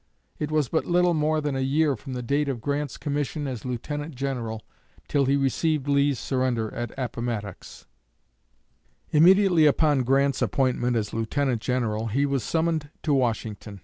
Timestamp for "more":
1.13-1.41